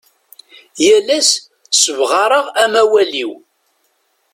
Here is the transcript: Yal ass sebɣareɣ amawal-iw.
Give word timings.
Yal 0.85 1.07
ass 1.19 1.29
sebɣareɣ 1.81 2.45
amawal-iw. 2.63 3.31